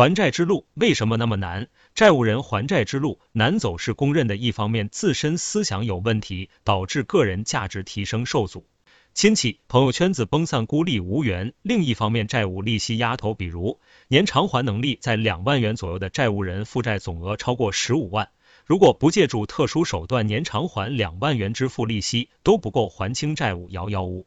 [0.00, 1.68] 还债之路为什么那么难？
[1.94, 8.64] 债务人还债之路难走是公认的，一方面自身思想有问题，导致个人价值提升受阻。
[9.12, 11.52] 亲戚朋友圈子崩散，孤立无援。
[11.60, 13.78] 另一方面，债务利息压头，比如
[14.08, 18.30] 年偿还能力在两万元左右的债务人，负债总额超过十五万，
[18.64, 24.24] 如果不借助特殊手段，年偿还两万元支付利息都不够还清债务，遥遥无。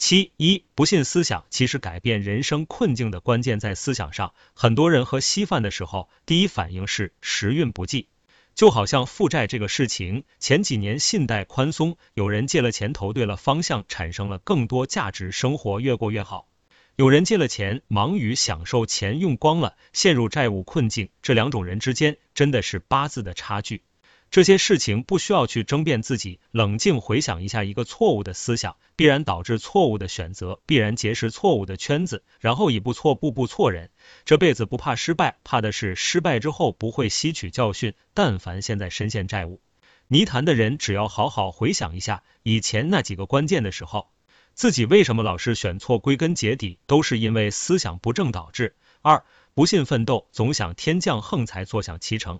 [0.00, 4.32] 七一不信思想，其实改变人生困境的关键在思想上。
[4.54, 8.08] 很多人喝稀饭的时候，第一反应是时运不济。
[8.54, 16.46] 就好像负债这个事情，前几年信贷宽松，有人借了钱投对了方向，产生了更多价值，生活越过越好；
[16.96, 21.10] 有人借了钱，忙于享受，钱用光了，陷入债务困境。
[21.20, 23.82] 这两种人之间真的是八字的差距。
[24.30, 33.90] 这些事情不需要去争辩自己，冷静回想一下，一个错误的思想必然导致错误的选择，必然结识错误的圈子，然后一步错步步错人。
[34.24, 37.94] 这辈子不怕失败，怕的是失败之后不会吸取教训。
[38.14, 39.60] 但凡现在深陷债务
[40.06, 44.12] 泥潭的人，只要好好回想一下以前那几个关键的时候，
[44.54, 48.76] 自己为什么老是选错，归根结底都是因为思想不正导致。
[49.02, 49.24] 二
[49.54, 52.38] 不信奋斗，总想天降横财，坐享其成。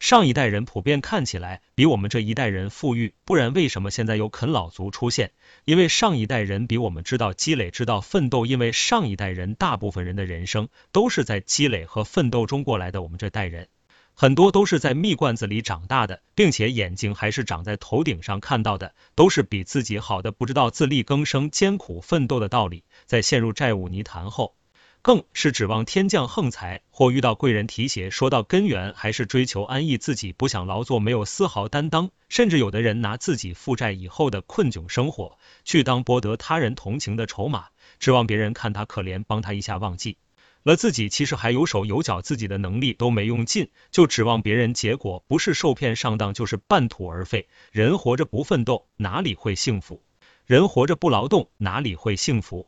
[0.00, 5.32] 上一代人普遍看起来比我们这一代人富裕，不然为什么现在有啃老族出现？
[5.64, 8.46] 因为上一代人比我们知道积累，知道奋斗。
[8.46, 13.68] 因为上一代人大部分人的人生都是在积累和奋斗中过来的，我们这代人
[14.14, 24.54] 很多都是在蜜罐子里长大的，并且眼睛还是长在头顶上看到的，都是比自己好的，不知道自力更生、艰苦奋斗的道理，在陷入债务泥潭后。
[25.00, 28.10] 更是指望天降横财，或遇到贵人提携。
[28.10, 32.10] 说到根源，还是追求安逸，自己不想劳作，没有丝毫担当。
[32.28, 40.18] 甚至有的人拿自己负债以后的困窘生活，去当博得他人同情的筹码，指望别人看他可怜，帮他一下忘记
[40.64, 44.74] 了自己其实还有手有脚，自己的能力都没用尽，就指望别人。
[44.74, 47.48] 结果不是受骗上当，就是半途而废。
[47.70, 50.02] 人活着不奋斗，哪里会幸福？
[50.44, 52.66] 人活着不劳动，哪里会幸福？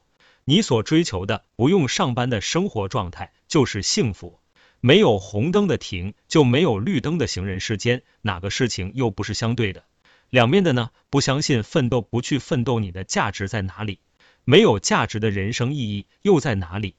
[0.50, 4.40] 你所追求的不用上班的生活状态就是幸福，
[4.80, 9.84] 没有红灯的停就没有绿灯的行人世间，哪个事情又不是相对的？
[10.28, 10.90] 两面的呢？
[11.08, 14.00] 不相信奋斗，不去奋斗，你的价值在哪里？
[14.42, 16.96] 没有价值的人生意义又在哪里？